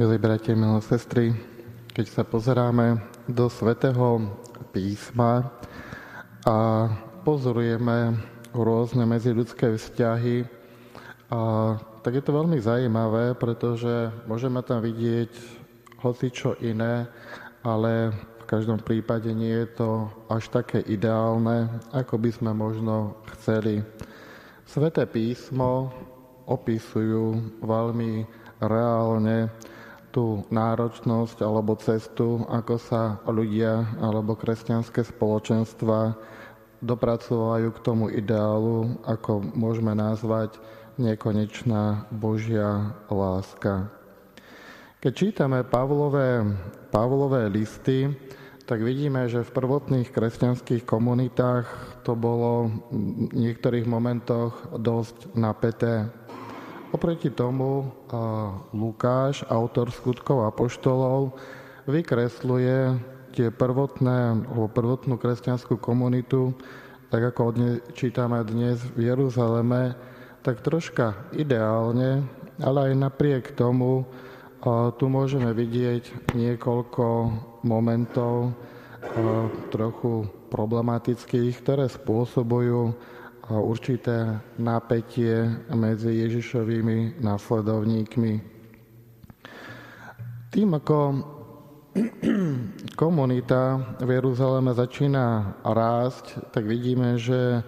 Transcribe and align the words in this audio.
Milí 0.00 0.16
bratia, 0.16 0.56
milé 0.56 0.80
sestry, 0.80 1.28
keď 1.92 2.06
sa 2.08 2.22
pozeráme 2.24 3.04
do 3.28 3.52
svätého 3.52 4.32
písma 4.72 5.52
a 6.48 6.88
pozorujeme 7.20 8.16
rôzne 8.56 9.04
medziľudské 9.04 9.76
vzťahy, 9.76 10.48
a, 11.28 11.76
tak 12.00 12.16
je 12.16 12.24
to 12.24 12.32
veľmi 12.32 12.56
zaujímavé, 12.56 13.36
pretože 13.36 14.08
môžeme 14.24 14.64
tam 14.64 14.80
vidieť 14.80 15.36
hoci 16.00 16.32
čo 16.32 16.56
iné, 16.64 17.04
ale 17.60 18.16
v 18.40 18.44
každom 18.48 18.80
prípade 18.80 19.28
nie 19.36 19.52
je 19.52 19.84
to 19.84 20.08
až 20.32 20.48
také 20.48 20.80
ideálne, 20.80 21.68
ako 21.92 22.16
by 22.16 22.32
sme 22.32 22.56
možno 22.56 23.20
chceli. 23.36 23.84
Sveté 24.64 25.04
písmo 25.04 25.92
opisujú 26.48 27.60
veľmi 27.60 28.24
reálne 28.64 29.52
tú 30.10 30.46
náročnosť 30.50 31.38
alebo 31.42 31.78
cestu, 31.78 32.42
ako 32.50 32.74
sa 32.78 33.22
ľudia 33.26 33.98
alebo 34.02 34.34
kresťanské 34.34 35.06
spoločenstva 35.06 36.18
dopracovajú 36.82 37.68
k 37.70 37.82
tomu 37.84 38.10
ideálu, 38.10 38.98
ako 39.06 39.42
môžeme 39.54 39.94
nazvať 39.94 40.58
nekonečná 40.98 42.10
Božia 42.10 42.92
láska. 43.08 43.88
Keď 45.00 45.12
čítame 45.16 45.64
Pavlové, 45.64 46.44
Pavlové 46.92 47.48
listy, 47.48 48.12
tak 48.68 48.84
vidíme, 48.84 49.26
že 49.26 49.42
v 49.42 49.50
prvotných 49.50 50.12
kresťanských 50.12 50.84
komunitách 50.84 51.66
to 52.04 52.14
bolo 52.14 52.68
v 52.92 53.32
niektorých 53.32 53.88
momentoch 53.88 54.76
dosť 54.76 55.34
napäté. 55.34 56.06
Oproti 56.90 57.30
tomu 57.30 57.86
Lukáš, 58.74 59.46
autor 59.46 59.94
skutkov 59.94 60.42
a 60.42 60.50
poštolov, 60.50 61.38
vykresluje 61.86 62.98
tie 63.30 63.54
prvotné, 63.54 64.42
prvotnú 64.74 65.14
kresťanskú 65.14 65.78
komunitu, 65.78 66.50
tak 67.14 67.30
ako 67.30 67.54
čítame 67.94 68.42
dnes 68.42 68.82
v 68.98 69.06
Jeruzaleme, 69.06 69.94
tak 70.42 70.66
troška 70.66 71.30
ideálne, 71.30 72.26
ale 72.58 72.90
aj 72.90 72.92
napriek 72.98 73.54
tomu 73.54 74.02
tu 74.98 75.06
môžeme 75.06 75.54
vidieť 75.54 76.34
niekoľko 76.34 77.06
momentov 77.70 78.50
trochu 79.70 80.26
problematických, 80.50 81.54
ktoré 81.62 81.86
spôsobujú 81.86 82.98
určité 83.48 84.36
napätie 84.60 85.48
medzi 85.72 86.20
Ježišovými 86.28 87.22
následovníkmi. 87.24 88.32
Tým, 90.50 90.68
ako 90.76 90.98
komunita 93.00 93.96
v 93.98 94.08
Jeruzaleme 94.18 94.74
začína 94.74 95.58
rásť, 95.62 96.52
tak 96.54 96.66
vidíme, 96.66 97.18
že 97.18 97.64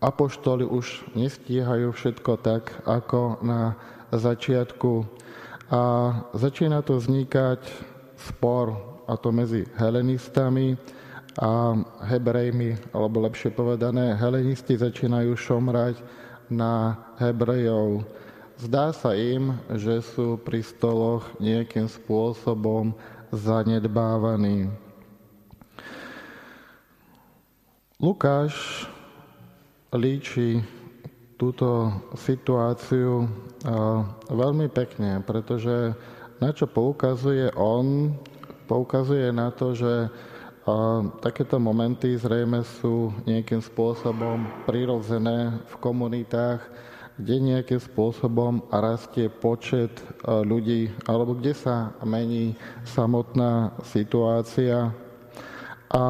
apoštoli 0.00 0.64
už 0.64 1.12
nestíhajú 1.12 1.92
všetko 1.92 2.32
tak, 2.40 2.72
ako 2.88 3.40
na 3.44 3.76
začiatku. 4.12 5.04
A 5.70 5.80
začína 6.34 6.82
to 6.82 6.98
vznikať 6.98 7.62
spor, 8.16 8.74
a 9.10 9.16
to 9.18 9.34
medzi 9.34 9.66
helenistami, 9.74 10.76
a 11.38 11.78
Hebrejmi, 12.10 12.90
alebo 12.90 13.22
lepšie 13.22 13.54
povedané, 13.54 14.18
helenisti 14.18 14.74
začínajú 14.74 15.36
šomrať 15.38 16.02
na 16.50 16.98
Hebrejov. 17.22 18.02
Zdá 18.58 18.90
sa 18.90 19.14
im, 19.14 19.54
že 19.78 20.02
sú 20.02 20.36
pri 20.42 20.60
stoloch 20.60 21.24
nejakým 21.38 21.86
spôsobom 21.86 22.92
zanedbávaní. 23.30 24.68
Lukáš 28.02 28.84
líči 29.94 30.60
túto 31.38 31.94
situáciu 32.18 33.30
veľmi 34.28 34.66
pekne, 34.72 35.22
pretože 35.24 35.94
na 36.40 36.50
čo 36.52 36.68
poukazuje 36.68 37.52
on, 37.56 38.16
poukazuje 38.68 39.32
na 39.32 39.52
to, 39.52 39.72
že 39.72 40.08
a 40.70 41.02
takéto 41.18 41.58
momenty 41.58 42.14
zrejme 42.14 42.62
sú 42.78 43.10
nejakým 43.26 43.58
spôsobom 43.58 44.46
prirodzené 44.70 45.58
v 45.66 45.74
komunitách, 45.82 46.62
kde 47.18 47.36
nejakým 47.42 47.82
spôsobom 47.82 48.62
rastie 48.70 49.26
počet 49.26 49.90
e, 49.98 50.04
ľudí, 50.46 50.94
alebo 51.10 51.34
kde 51.34 51.58
sa 51.58 51.90
mení 52.06 52.54
samotná 52.86 53.74
situácia. 53.82 54.94
A 55.90 56.02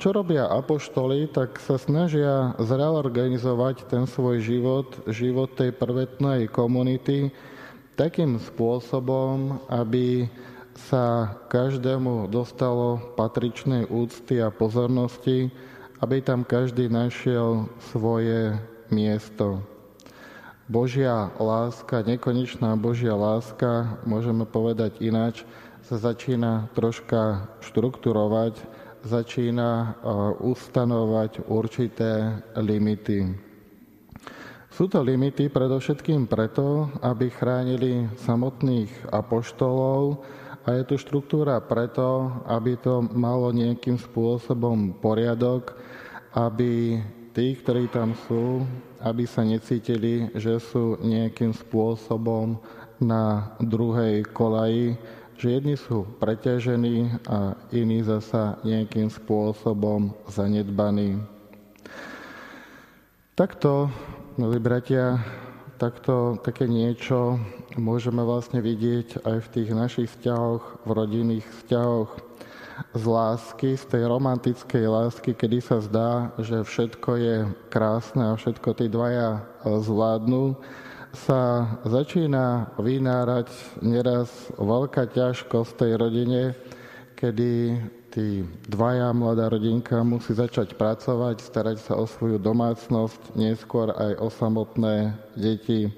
čo 0.00 0.16
robia 0.16 0.48
apoštoli, 0.48 1.28
tak 1.28 1.60
sa 1.60 1.76
snažia 1.76 2.56
zreorganizovať 2.56 3.92
ten 3.92 4.08
svoj 4.08 4.40
život, 4.40 4.88
život 5.04 5.52
tej 5.52 5.76
prvetnej 5.76 6.48
komunity, 6.48 7.28
takým 7.92 8.40
spôsobom, 8.40 9.60
aby 9.68 10.32
sa 10.86 11.34
každému 11.50 12.30
dostalo 12.30 13.02
patričnej 13.18 13.90
úcty 13.90 14.38
a 14.38 14.54
pozornosti, 14.54 15.50
aby 15.98 16.22
tam 16.22 16.46
každý 16.46 16.86
našiel 16.86 17.66
svoje 17.90 18.54
miesto. 18.94 19.58
Božia 20.68 21.32
láska, 21.40 22.04
nekonečná 22.04 22.76
Božia 22.76 23.16
láska, 23.16 23.98
môžeme 24.04 24.44
povedať 24.44 25.00
ináč, 25.00 25.42
sa 25.88 25.96
začína 25.96 26.68
troška 26.76 27.48
štrukturovať, 27.64 28.60
začína 29.00 29.70
e, 29.72 29.86
ustanovať 30.44 31.48
určité 31.48 32.44
limity. 32.52 33.32
Sú 34.68 34.86
to 34.86 35.00
limity 35.00 35.48
predovšetkým 35.48 36.28
preto, 36.28 36.92
aby 37.00 37.32
chránili 37.32 38.12
samotných 38.20 39.08
apoštolov, 39.08 40.22
a 40.68 40.76
je 40.76 40.84
tu 40.84 41.00
štruktúra 41.00 41.56
preto, 41.64 42.28
aby 42.44 42.76
to 42.76 43.00
malo 43.00 43.48
nejakým 43.56 43.96
spôsobom 43.96 44.92
poriadok, 45.00 45.72
aby 46.36 47.00
tí, 47.32 47.56
ktorí 47.56 47.88
tam 47.88 48.12
sú, 48.28 48.68
aby 49.00 49.24
sa 49.24 49.48
necítili, 49.48 50.28
že 50.36 50.60
sú 50.60 51.00
nejakým 51.00 51.56
spôsobom 51.56 52.60
na 53.00 53.56
druhej 53.64 54.28
kolaji, 54.28 55.00
že 55.40 55.56
jedni 55.56 55.72
sú 55.80 56.04
preťažení 56.20 57.16
a 57.24 57.56
iní 57.72 58.04
zasa 58.04 58.60
nejakým 58.60 59.08
spôsobom 59.08 60.12
zanedbaní. 60.28 61.16
Takto, 63.32 63.88
milí 64.36 64.60
bratia, 64.60 65.16
takto 65.78 66.36
také 66.42 66.66
niečo 66.66 67.38
môžeme 67.78 68.26
vlastne 68.26 68.58
vidieť 68.58 69.22
aj 69.22 69.36
v 69.46 69.50
tých 69.54 69.70
našich 69.70 70.08
vzťahoch, 70.10 70.82
v 70.82 70.90
rodinných 70.90 71.46
vzťahoch. 71.62 72.10
Z 72.94 73.04
lásky, 73.10 73.74
z 73.74 73.84
tej 73.90 74.02
romantickej 74.06 74.86
lásky, 74.86 75.34
kedy 75.34 75.58
sa 75.58 75.82
zdá, 75.82 76.30
že 76.38 76.62
všetko 76.62 77.10
je 77.18 77.36
krásne 77.74 78.22
a 78.22 78.38
všetko 78.38 78.68
tí 78.78 78.86
dvaja 78.86 79.42
zvládnu, 79.66 80.54
sa 81.10 81.74
začína 81.82 82.70
vynárať 82.78 83.50
neraz 83.82 84.30
veľká 84.54 85.10
ťažkosť 85.10 85.72
tej 85.74 85.92
rodine, 85.98 86.42
kedy 87.18 87.82
tí 88.10 88.44
dvaja 88.66 89.12
mladá 89.12 89.52
rodinka 89.52 90.00
musí 90.04 90.32
začať 90.32 90.74
pracovať, 90.74 91.44
starať 91.44 91.78
sa 91.84 91.96
o 91.96 92.08
svoju 92.08 92.40
domácnosť, 92.40 93.36
neskôr 93.36 93.92
aj 93.92 94.12
o 94.20 94.28
samotné 94.32 95.16
deti 95.36 95.92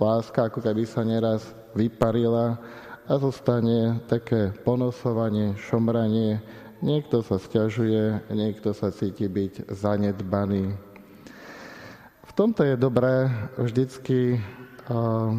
láska 0.00 0.48
ako 0.48 0.64
keby 0.64 0.88
sa 0.88 1.04
neraz 1.04 1.44
vyparila 1.76 2.56
a 3.04 3.12
zostane 3.20 4.00
také 4.08 4.50
ponosovanie, 4.64 5.54
šomranie. 5.68 6.40
Niekto 6.80 7.20
sa 7.20 7.36
stiažuje, 7.36 8.24
niekto 8.32 8.72
sa 8.72 8.88
cíti 8.88 9.28
byť 9.28 9.68
zanedbaný. 9.68 10.72
V 12.24 12.32
tomto 12.32 12.64
je 12.64 12.80
dobré 12.80 13.28
vždycky 13.60 14.40
uh, 14.88 15.36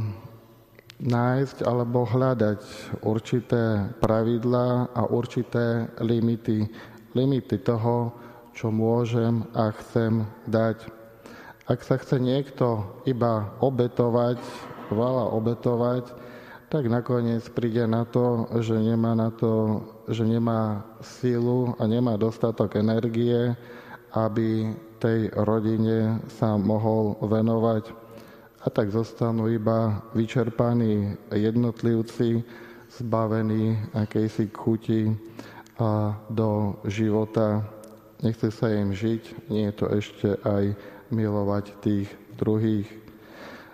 nájsť 1.02 1.66
alebo 1.66 2.06
hľadať 2.06 2.62
určité 3.02 3.90
pravidlá 3.98 4.94
a 4.94 5.02
určité 5.10 5.90
limity. 5.98 6.70
Limity 7.18 7.58
toho, 7.60 8.14
čo 8.54 8.70
môžem 8.70 9.44
a 9.58 9.74
chcem 9.74 10.24
dať 10.46 11.02
ak 11.72 11.88
sa 11.88 11.96
chce 11.96 12.20
niekto 12.20 12.84
iba 13.08 13.56
obetovať, 13.64 14.44
veľa 14.92 15.32
obetovať, 15.32 16.04
tak 16.68 16.84
nakoniec 16.92 17.48
príde 17.56 17.88
na 17.88 18.04
to, 18.04 18.44
že 18.60 18.76
nemá, 18.76 19.16
na 19.16 19.32
to, 19.32 19.80
že 20.12 20.28
nemá 20.28 20.84
sílu 21.00 21.72
a 21.80 21.88
nemá 21.88 22.20
dostatok 22.20 22.76
energie, 22.76 23.56
aby 24.12 24.76
tej 25.00 25.32
rodine 25.48 26.20
sa 26.36 26.60
mohol 26.60 27.16
venovať. 27.24 28.01
A 28.62 28.70
tak 28.70 28.94
zostanú 28.94 29.50
iba 29.50 30.06
vyčerpaní 30.14 31.18
jednotlivci, 31.34 32.46
zbavení 32.94 33.90
akejsi 33.98 34.54
chuti 34.54 35.10
a 35.82 36.14
do 36.30 36.78
života. 36.86 37.66
Nechce 38.22 38.54
sa 38.54 38.70
im 38.70 38.94
žiť, 38.94 39.50
nie 39.50 39.66
je 39.66 39.74
to 39.74 39.86
ešte 39.90 40.30
aj 40.46 40.78
milovať 41.10 41.74
tých 41.82 42.08
druhých. 42.38 42.86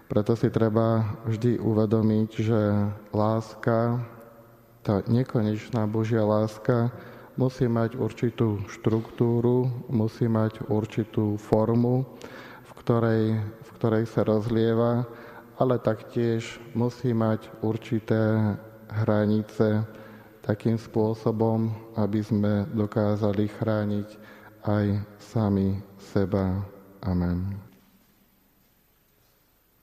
Preto 0.08 0.40
si 0.40 0.48
treba 0.48 1.04
vždy 1.28 1.60
uvedomiť, 1.60 2.30
že 2.40 2.60
láska, 3.12 4.00
tá 4.88 5.04
nekonečná 5.04 5.84
Božia 5.84 6.24
láska, 6.24 6.96
musí 7.36 7.68
mať 7.68 8.00
určitú 8.00 8.64
štruktúru, 8.72 9.68
musí 9.92 10.32
mať 10.32 10.64
určitú 10.72 11.36
formu, 11.36 12.08
ktorej, 12.88 13.36
v 13.44 13.70
ktorej 13.76 14.08
sa 14.08 14.24
rozlieva, 14.24 15.04
ale 15.60 15.76
taktiež 15.76 16.56
musí 16.72 17.12
mať 17.12 17.52
určité 17.60 18.56
hranice 19.04 19.84
takým 20.40 20.80
spôsobom, 20.80 21.68
aby 22.00 22.24
sme 22.24 22.64
dokázali 22.72 23.52
chrániť 23.60 24.08
aj 24.64 25.04
sami 25.20 25.84
seba. 26.00 26.64
Amen. 27.04 27.67